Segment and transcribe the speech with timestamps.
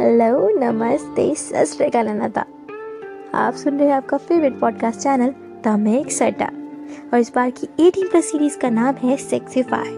[0.00, 2.44] Hello नमस्ते, सत अनाथा
[3.34, 5.34] आप सुन रहे हैं आपका फेवरेट पॉडकास्ट चैनल
[5.64, 6.50] द मेक सटा
[7.12, 9.88] और इस बार की 18 प्लस सीरीज़ का नाम है सेक्सीफाई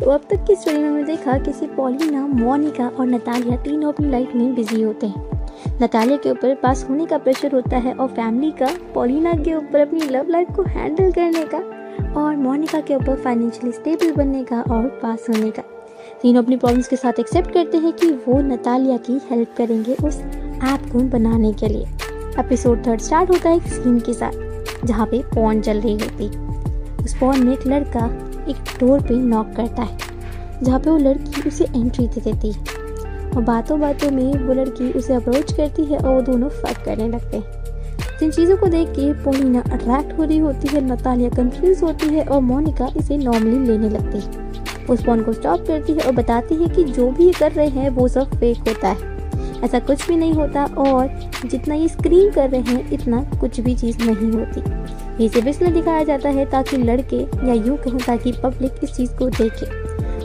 [0.00, 4.10] तो अब तक की स्टोरी में मैंने देखा किसी पॉलिना मोनिका और नतालिया तीनों अपनी
[4.10, 5.46] लाइफ में बिज़ी होते हैं।
[5.82, 9.80] नतालिया के ऊपर पास होने का प्रेशर होता है और फैमिली का, पॉलिना के ऊपर
[9.80, 11.75] अपनी लव लाइफ को हैंडल करने का।
[12.16, 15.62] और मोनिका के ऊपर फाइनेंशियली स्टेबल बनने का और पास होने का।
[16.22, 20.18] तीनों अपनी प्रॉब्लम्स के साथ एक्सेप्ट करते हैं कि वो नतालिया की हेल्प करेंगे उस
[20.64, 21.86] ऐप को बनाने के लिए।
[22.38, 26.28] एपिसोड थर्ड स्टार्ट होता है एक सीन के साथ, जहाँ पे पॉन चल रही होती
[27.04, 28.06] उस पॉन में एक लड़का
[28.50, 29.98] एक डोर पे नॉक करता है,
[30.62, 32.74] जहाँ पे वो लड़की उसे एंट्री दे देती है।
[33.26, 37.08] और बातों बातों में वो लड़की उसे अप्रोच करती है और वो दोनों फक करने
[37.08, 37.65] लगते हैं।
[38.20, 42.24] जिन चीज़ों को देख के पोलिना अट्रैक्ट हो रही होती है, नतालिया कंफ्यूज होती है
[42.24, 46.54] और मोनिका इसे नॉर्मली लेने लगती है। उस फ़ोन को स्टॉप करती है और बताती
[46.54, 49.14] है कि जो भी ये कर रहे हैं, वो सब फेक होता है।
[49.64, 53.74] ऐसा कुछ भी नहीं होता और जितना ये स्क्रीन कर रहे हैं, इतना कुछ भी
[53.74, 54.60] चीज़ नहीं होती।
[55.22, 59.10] ये सिर्फ़ इसलिए दिखाया जाता है ताकि लड़के, या यूँ कहूँ ताकि पब्लिक इस चीज़
[59.12, 59.66] को देखे,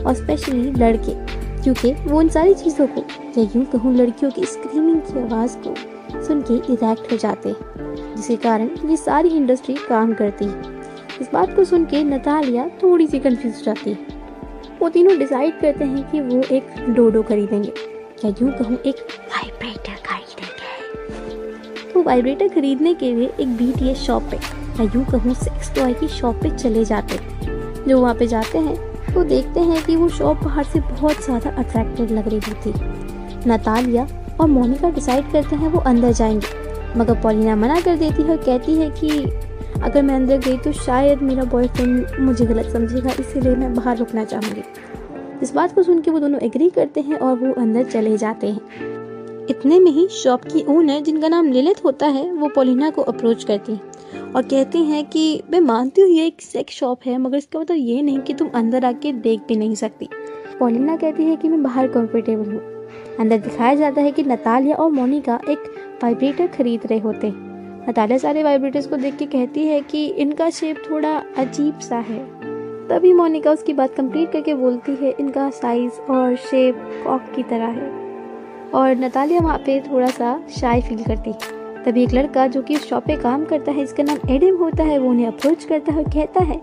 [0.02, 1.14] और स्पेशली लड़के,
[1.62, 3.00] क्योंकि वो उन सारी चीज़ों को,
[3.40, 5.74] या यूँ कहूँ लड़कियों की स्क्रीनिंग की आवाज़ को
[6.16, 7.54] सुन के इरेक्ट हो जाते,
[7.88, 10.44] जिसके कारण ये सारी इंडस्ट्री काम करती।
[11.20, 13.96] इस बात को सुन के नतालिया थोड़ी सी कंफ्यूज हो जाती।
[14.80, 17.72] वो तीनों डिसाइड करते हैं कि वो एक डोडो खरीदेंगे।
[18.24, 18.96] या यूँ कहूँ, एक
[19.28, 25.74] वाइब्रेटर खरीदेंगे। तो वाइब्रेटर खरीदने के लिए एक बी शॉप पे, या यूँ कहूँ सेक्स
[25.74, 27.18] टॉय की शॉप पे चले जाते।
[27.88, 28.76] जो वहाँ पे जाते हैं
[29.14, 34.06] तो देखते हैं कि वो शॉप बाहर से बहुत ज़्यादा अट्रैक्टिव लग रही होती नतालिया
[34.42, 38.36] और मोनिका डिसाइड करते हैं वो अंदर जाएँगे। मगर पॉलिना मना कर देती है और
[38.36, 39.08] कहती है कि
[39.82, 44.24] अगर मैं अंदर गई तो शायद मेरा बॉयफ्रेंड मुझे गलत समझेगा, इसीलिए मैं बाहर रुकना
[44.24, 44.62] चाहूँगी।
[45.42, 48.46] इस बात को सुन के वो दोनों एग्री करते हैं और वो अंदर चले जाते
[48.46, 53.02] हैं। इतने में ही शॉप की ओनर जिनका नाम ललित होता है, वो पोलिना को
[53.02, 53.80] अप्रोच करती है
[54.36, 57.76] और कहते हैं कि, मैं मानती हूँ ये एक सेक्स शॉप है, मगर इसका मतलब
[57.76, 60.08] ये नहीं कि तुम अंदर आके देख भी नहीं सकती।
[60.58, 62.71] पोलिना कहती है कि, मैं बाहर कंफर्टेबल हूँ।
[63.20, 65.58] अंदर दिखाया जाता है कि नतालिया और मोनिका एक
[66.02, 67.52] वाइब्रेटर खरीद रहे होते हैं।
[67.88, 72.42] नतालिया सारे वाइब्रेटर्स को देख के कहती है कि इनका शेप थोड़ा अजीब सा है।
[72.88, 77.66] तभी मोनिका उसकी बात कंप्लीट करके बोलती है, इनका साइज़ और शेप कॉक की तरह
[77.66, 78.02] है।
[78.74, 82.76] और नतालिया वहाँ पे थोड़ा सा शाय फील करती है। तभी एक लड़का जो कि
[82.76, 85.98] शॉप पे काम करता है, इसका नाम एडम होता है, वो उन्हें अप्रोच करता है
[85.98, 86.62] और कहता है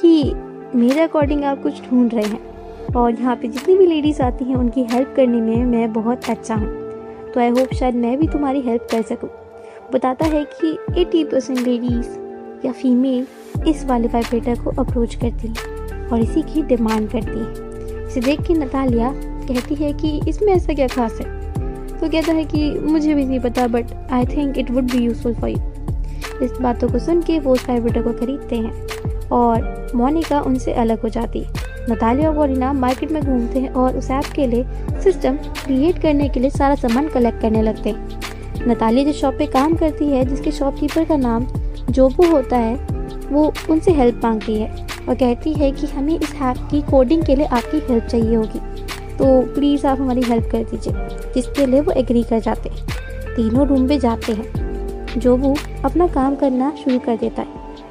[0.00, 0.32] कि,
[0.74, 2.53] मेरे अकॉर्डिंग आप कुछ ढूंढ रहे हैं।
[2.96, 6.54] और यहाँ पे जितनी भी लेडीज़ आती हैं, उनकी हेल्प करने में मैं बहुत अच्छा
[6.54, 6.68] हूँ।
[7.32, 9.28] तो आई होप शायद मैं भी तुम्हारी हेल्प कर सकूँ।
[9.92, 13.26] बताता है कि 80 परसेंट लेडीज़ या फीमेल
[13.68, 18.40] इस वाले वाइब्रेटर को अप्रोच करती हैं और इसी की डिमांड करती है। इसे देख
[18.40, 19.12] के नतालिया
[19.48, 21.42] कहती है कि इसमें ऐसा क्या खास है?
[22.00, 25.34] तो कहता है कि मुझे भी नहीं पता but I think it would be useful
[25.34, 30.40] for you इस बातों को सुन के वो उस वाइब्रेटर को खरीदते हैं और मोनिका
[30.40, 34.24] उनसे अलग हो जाती है। नतालिया और वोलिना मार्केट में घूमते हैं और उस ऐप
[34.24, 34.64] के लिए
[35.02, 38.20] सिस्टम क्रिएट करने के लिए सारा सामान कलेक्ट करने लगते हैं।
[38.68, 41.46] नतालिया जिस शॉप पे काम करती है, जिसके शॉपकीपर का नाम
[41.90, 42.74] जोबू होता है,
[43.32, 47.36] वो उनसे हेल्प मांगती है और कहती है कि हमें इस ऐप की कोडिंग के
[47.36, 48.58] लिए आपकी हेल्प चाहिए होगी।
[49.16, 50.92] तो प्लीज़ आप हमारी हेल्प कर दीजिए,
[51.34, 52.78] जिसके लिए वो एग्री कर जाते हैं।
[53.36, 54.64] तीनों रूम पे जाते हैं।
[55.16, 57.48] जो वो अपना काम करना शुरू कर देता है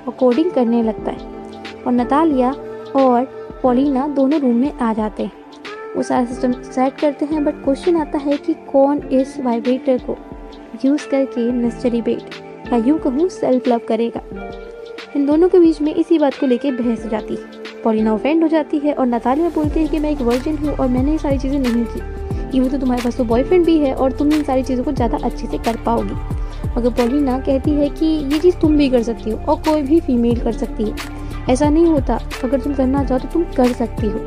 [0.07, 1.17] और कोडिंग करने लगता है।
[1.87, 2.55] और नतालिया
[2.95, 5.31] और पोलिना दोनों रूम में आ जाते हैं।
[5.95, 10.15] वो सारा सिस्टम सेट करते हैं बट क्वेश्चन आता है कि कौन इस वाइब्रेटर को
[10.85, 12.35] यूज़ करके नेस्टरी बेट
[12.73, 14.21] या यूँ कहूँ सेल्फ लव करेगा।
[15.15, 18.43] इन दोनों के बीच में इसी बात को लेकर बहस हो जाती है। पॉलिना ऑफेंड
[18.43, 21.17] हो जाती है और नतालिया बोलती है कि मैं एक वर्जिन हूँ और मैंने ये
[21.17, 24.43] सारी चीज़ें नहीं की। यूँ तो तुम्हारे पास तो बॉयफ्रेंड भी है और तुम इन
[24.43, 26.15] सारी चीज़ों को ज़्यादा अच्छे से कर पाओगी।
[26.77, 29.99] मगर पॉलिना कहती है कि ये चीज़ तुम भी कर सकती हो और कोई भी
[30.01, 31.12] फीमेल कर सकती है।
[31.49, 34.19] ऐसा नहीं होता। अगर तुम करना चाहो तो तुम कर सकती हो।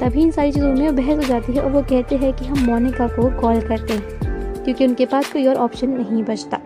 [0.00, 2.64] तभी इन सारी चीज़ों में बहस हो जाती है और वो कहते हैं कि हम
[2.66, 6.60] मोनिका को कॉल करते हैं, क्योंकि उनके पास कोई और ऑप्शन नहीं बचता।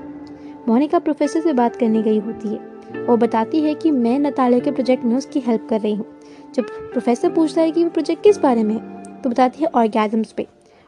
[0.69, 4.71] मोनिका प्रोफेसर से बात करने गई होती है। वो बताती है कि मैं नतालिया के
[4.71, 6.07] प्रोजेक्ट में उसकी हेल्प कर रही हूँ।
[6.55, 10.33] जब प्रोफेसर पूछता है कि वो प्रोजेक्ट किस बारे में है तो बताती है ऑर्गेजम्स
[10.33, 10.47] पे,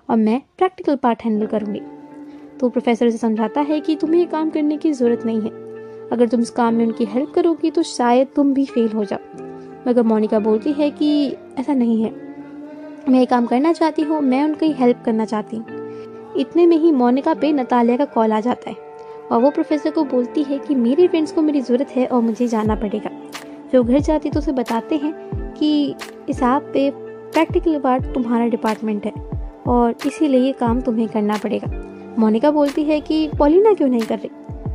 [0.08, 1.80] और मैं प्रैक्टिकल पार्ट हैंडल करूँगी।
[2.60, 5.50] तो प्रोफेसर उसे समझाता है कि तुम्हें ये काम करने की ज़रूरत नहीं है।
[6.12, 9.46] अगर तुम इस काम में उनकी हेल्प करोगी तो शायद तुम भी फेल हो जाओ।
[9.88, 12.10] मगर मोनिका बोलती है कि ऐसा नहीं है।
[13.08, 16.92] मैं ये काम करना चाहती हूँ, मैं उनकी हेल्प करना चाहती हूँ। इतने में ही
[16.92, 18.76] मोनिका पे नतालिया का कॉल आ जाता है।
[19.32, 22.48] और वो प्रोफेसर को बोलती है कि मेरे फ्रेंड्स को मेरी ज़रूरत है और मुझे
[22.48, 23.10] जाना पड़ेगा।
[23.72, 25.12] जो घर जाती तो उसे बताते हैं
[25.54, 25.94] कि
[26.28, 29.12] इस ऐप पे प्रैक्टिकल पार्ट तुम्हारा डिपार्टमेंट है
[29.66, 31.70] और इसीलिए ये काम तुम्हें करना पड़ेगा।
[32.18, 34.30] मोनिका बोलती है कि पॉलिना क्यों नहीं कर रही?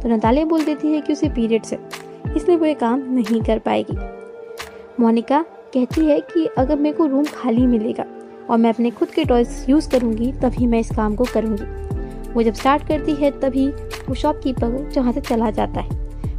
[0.05, 1.77] तो नतालिया बोल देती है कि उसे पीरियड्स है
[2.35, 3.93] इसलिए वो ये काम नहीं कर पाएगी।
[4.99, 5.41] मोनिका
[5.73, 8.05] कहती है कि अगर मेरे को रूम खाली मिलेगा
[8.49, 12.43] और मैं अपने खुद के टॉयज यूज़ करूँगी, तभी मैं इस काम को करूँगी। वो
[12.43, 13.67] जब स्टार्ट करती है, तभी
[14.07, 15.89] वो शॉपकीपर जहाँ से चला जाता है।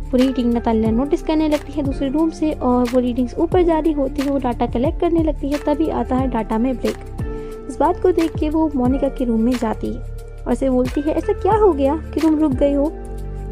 [0.02, 3.92] वो रीडिंग नतालिया नोटिस करने लगती है दूसरे रूम से और वो रीडिंग्स ऊपर जारी
[3.92, 7.76] होती है, वो डाटा कलेक्ट करने लगती है, तभी आता है डाटा में ब्रेक इस
[7.80, 11.14] बात को देख के वो मोनिका के रूम में जाती है और से बोलती है,
[11.14, 12.92] ऐसा क्या हो गया कि तुम रुक गई हो?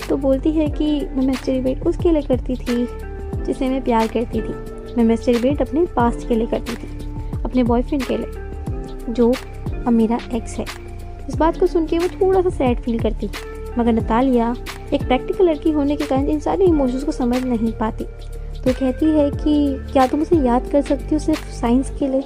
[0.08, 2.86] तो बोलती है कि मैं मैस्टरबेट उसके लिए करती थी
[3.44, 6.88] जिसे मैं प्यार करती थी। मैं मैस्टरबेट अपने पास्ट के लिए करती थी,
[7.44, 9.32] अपने बॉयफ्रेंड के लिए, जो
[9.86, 10.64] अब मेरा एक्स है।
[11.28, 13.30] इस बात को सुन के वो थोड़ा सा सैड फील करती
[13.78, 14.54] मगर नतालिया,
[14.92, 18.04] एक प्रैक्टिकल लड़की होने के कारण इन सारे इमोशंस को समझ नहीं पाती।
[18.64, 22.22] तो कहती है कि, क्या तुम उसे याद कर सकती हो सिर्फ़ साइंस के लिए?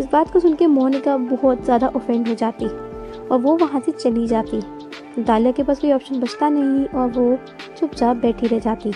[0.00, 2.66] इस बात को सुन के मोनिका बहुत ज़्यादा ऑफेंड हो जाती,
[3.28, 4.60] और वो वहाँ से चली जाती।
[5.18, 7.38] दालिया के पास कोई ऑप्शन बचता नहीं और वो
[7.78, 8.92] चुपचाप बैठी रह जाती।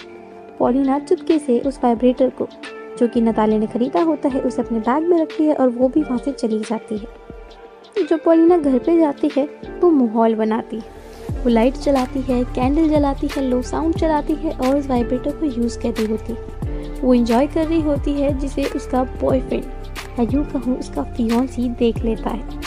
[0.58, 2.49] पॉलिना चुपके से उस वाइब्रेटर को,
[2.99, 5.88] जो कि नताले ने खरीदा होता है, उसे अपने बैग में रखती है और वो
[5.88, 9.46] भी वहाँ से चली जाती है। जब पॉलिना घर पे जाती है
[9.81, 10.99] तो माहौल बनाती है।
[11.43, 15.46] वो लाइट चलाती है कैंडल जलाती है लो साउंड चलाती है और उस वाइब्रेटर को
[15.46, 19.64] यूज़ कर रही होती। है वो इंजॉय कर रही होती है, जिसे उसका बॉयफ्रेंड
[20.20, 22.61] या यूँ कहूँ, उसका फियोन्सी देख लेता है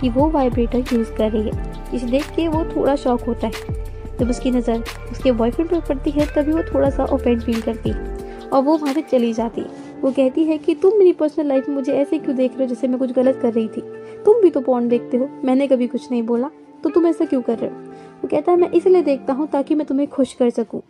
[0.00, 3.88] कि वो वाइब्रेटर यूज़ कर रही है। इसे देख के वो थोड़ा शौक होता है।
[4.18, 4.82] जब उसकी नज़र
[5.12, 8.76] उसके बॉयफ्रेंड पर पड़ती है, तभी वो थोड़ा सा ऑफेंड फील करती है और वो
[8.78, 9.62] वहाँ से चली जाती।
[10.00, 12.68] वो कहती है कि, तुम मेरी पर्सनल लाइफ में मुझे ऐसे क्यों देख रहे हो
[12.68, 13.80] जैसे मैं कुछ गलत कर रही थी?
[14.24, 16.50] तुम भी तो पॉन देखते हो। मैंने कभी कुछ नहीं बोला
[16.84, 17.76] तो तुम ऐसा क्यों कर रहे हो?
[18.22, 20.82] वो कहता है, मैं इसलिए देखता हूँ ताकि मैं तुम्हें खुश कर सकूँ।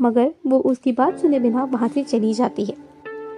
[0.00, 2.74] मगर वो उसकी बात सुने बिना वहाँ से चली जाती है।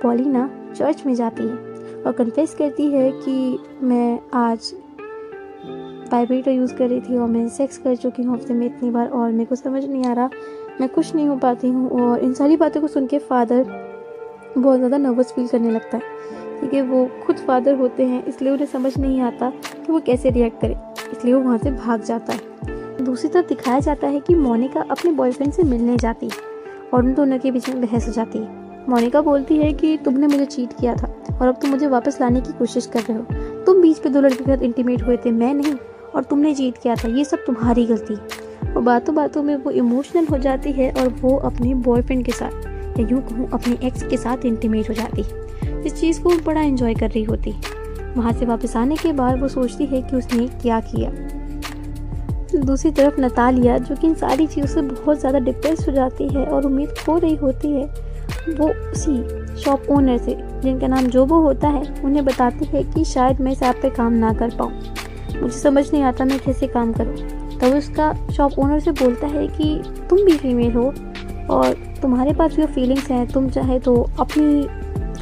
[0.03, 1.55] पॉलिना चर्च में जाती है
[2.03, 4.75] और कन्फेस करती है कि, मैं आज
[6.13, 9.09] वाइब्रेटर यूज़ कर रही थी और मैं सेक्स कर चुकी हूँ हफ़्ते में इतनी बार
[9.09, 10.31] और मेरे को समझ नहीं आ रहा,
[10.81, 13.65] मैं खुश नहीं हो पाती हूँ और इन सारी बातों को सुन के फादर
[14.59, 18.53] बहुत ज़्यादा नर्वस फील करने लगता है। ठीक है, वो खुद फादर होते हैं, इसलिए
[18.53, 20.77] उन्हें समझ नहीं आता कि वो कैसे रिएक्ट करे,
[21.13, 25.13] इसलिए वो वहाँ से भाग जाता है। दूसरी तरफ़ दिखाया जाता है कि मोनिका अपने
[25.13, 28.87] बॉयफ्रेंड से मिलने जाती है और उन दोनों के बीच में बहस हो जाती है।
[28.89, 32.41] मोनिका बोलती है कि तुमने मुझे चीट किया था और अब तुम मुझे वापस लाने
[32.41, 35.31] की कोशिश कर रहे हो। तुम बीच पे दो लड़के के साथ इंटीमेट हुए थे,
[35.31, 35.75] मैं नहीं।
[36.15, 38.15] और तुमने जीत किया था, ये सब तुम्हारी गलती।
[38.67, 42.99] और बातों बातों में वो इमोशनल हो जाती है और वो अपने बॉयफ्रेंड के साथ,
[42.99, 45.25] या यूँ कहूँ, अपने एक्स के साथ इंटीमेट हो जाती।
[45.87, 47.55] इस चीज़ को बड़ा इन्जॉय कर रही होती।
[48.17, 51.11] वहाँ से वापस आने के बाद वो सोचती है कि उसने क्या किया।
[52.55, 56.45] दूसरी तरफ़ नतालिया, जो कि इन सारी चीज़ों से बहुत ज़्यादा डिप्रेस हो जाती है
[56.45, 57.85] और उम्मीद खो रही होती है,
[58.51, 59.17] वो उसी
[59.63, 63.63] शॉप ओनर से, जिनका नाम जोबो होता है, उन्हें बताती है कि शायद मैं इस
[63.63, 64.73] ऐप पे काम ना कर पाऊँ।
[65.41, 69.27] मुझे समझ नहीं आता मैं कैसे काम करूँ। तब तो उसका शॉप ओनर से बोलता
[69.27, 70.93] है कि तुम भी फीमेल हो
[71.51, 74.63] और तुम्हारे पास जो फीलिंग्स हैं, तुम चाहे तो अपनी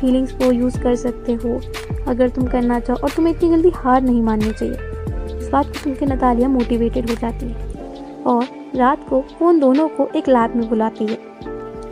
[0.00, 1.60] फीलिंग्स को यूज़ कर सकते हो,
[2.08, 5.74] अगर तुम करना चाहो। और तुम्हें इतनी जल्दी हार नहीं माननी चाहिए। इस बात को
[5.74, 8.46] सुनकर नतालिया मोटिवेटेड हो जाती है और
[8.76, 11.18] रात को उन दोनों को एक लैब में बुलाती है।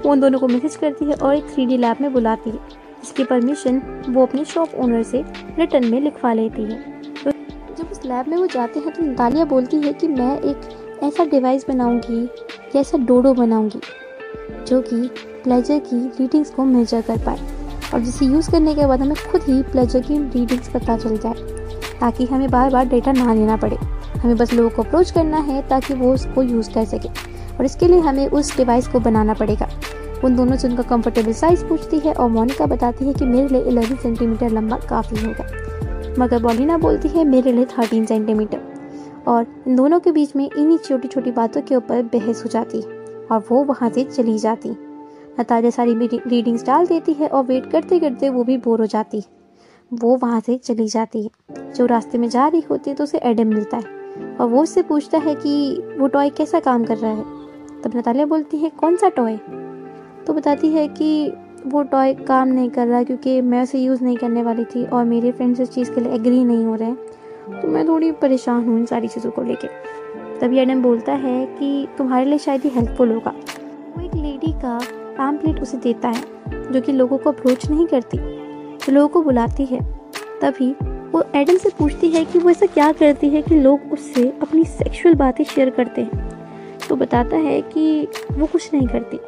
[0.07, 3.83] उन दोनों को मैसेज करती है और एक थ्री लैब में बुलाती है, जिसकी परमिशन
[4.09, 5.25] वो अपने शॉप ओनर से
[5.59, 6.98] रिटर्न में लिखवा लेती है।
[7.89, 11.25] जब उस लैब में वो जाते हैं तो नतालिया बोलती है कि मैं एक ऐसा
[11.25, 13.81] डिवाइस बनाऊँगी या ऐसा डोडो बनाऊँगी,
[14.69, 14.97] जो कि
[15.45, 17.39] प्लेजर की रीडिंग्स को मेजर कर पाए।
[17.95, 21.35] और जिसे यूज़ करने के बाद हमें खुद ही प्लेजर की रीडिंग्स पता चल जाए,
[22.01, 23.77] ताकि हमें बार बार डेटा ना लेना पड़े।
[24.19, 27.09] हमें बस लोगों को अप्रोच करना है, ताकि वो उसको यूज़ कर सके।
[27.59, 29.69] और इसके लिए हमें उस डिवाइस को बनाना पड़ेगा।
[30.25, 33.63] उन दोनों से उनका कंफर्टेबल साइज़ पूछती है और मोनिका बताती है कि मेरे लिए
[33.63, 35.47] इलेवन सेंटीमीटर लंबा काफ़ी होगा।
[36.19, 40.79] मगर बॉलिना बोलती है, मेरे लिए थर्टीन सेंटीमीटर और इन दोनों के बीच में इन्हीं
[40.79, 42.81] छोटी छोटी बातों के ऊपर बहस हो जाती
[43.25, 44.71] और वो वहाँ से चली जाती।
[45.41, 49.23] नताजा सारी रीडिंग्स डाल देती है और वेट करते करते वो भी बोर हो जाती।
[49.91, 53.19] वो वहाँ से चली जाती है। जो रास्ते में जा रही होती है तो उसे
[53.19, 57.11] एडम मिलता है और वो उससे पूछता है कि वो टॉय कैसा काम कर रहा
[57.11, 57.25] है।
[57.83, 59.37] तब नतालिया बोलती है, कौन सा टॉय
[60.27, 61.33] तो बताती है कि
[61.69, 65.05] वो टॉय काम नहीं कर रहा क्योंकि मैं उसे यूज़ नहीं करने वाली थी और
[65.05, 68.65] मेरे फ्रेंड्स इस चीज़ के लिए एग्री नहीं हो रहे हैं। तो मैं थोड़ी परेशान
[68.65, 69.69] हूँ इन सारी चीज़ों को लेकर
[70.41, 73.35] तभी एडम बोलता है कि तुम्हारे लिए शायद ही हेल्पफुल होगा।
[73.97, 74.79] वो एक लेडी का
[75.19, 76.23] पैम्पलेट उसे देता है,
[76.73, 78.19] जो कि लोगों को अप्रोच नहीं करती
[78.79, 79.81] तो लोगों को बुलाती है।
[80.43, 80.75] तभी
[81.13, 84.65] वो एडम से पूछती है कि वो ऐसा क्या करती है कि लोग उससे अपनी
[84.67, 86.29] सेक्सुअल बातें शेयर करते हैं।
[86.89, 89.19] तो बताता है कि वो कुछ नहीं करती।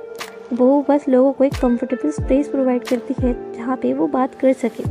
[0.52, 4.52] वो बस लोगों को एक कंफर्टेबल स्पेस प्रोवाइड करती है जहाँ पे वो बात कर
[4.52, 4.83] सके।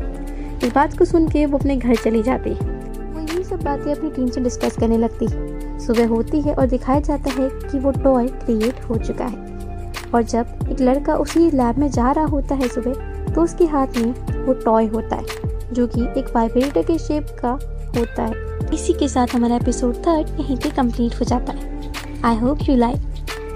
[0.67, 2.77] इस बात को सुन के वो अपने घर चली जाती। है
[3.13, 6.67] वो यही सब बातें अपनी टीम से डिस्कस करने लगती। है सुबह होती है और
[6.67, 11.49] दिखाया जाता है कि वो टॉय क्रिएट हो चुका है। और जब एक लड़का उसी
[11.51, 15.73] लैब में जा रहा होता है सुबह तो उसके हाथ में वो टॉय होता है,
[15.73, 17.51] जो कि एक वाइब्रेटर के शेप का
[17.97, 21.91] होता है। इसी के साथ हमारा एपिसोड थर्ड यहीं पे कंप्लीट हो जाता है।
[22.25, 23.08] आई होप यू लाइक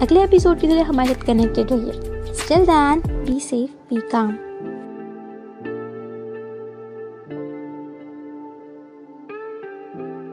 [0.04, 4.32] अगले एपिसोड के लिए हमारे साथ कनेक्टेड रहिए। Still then be safe be calm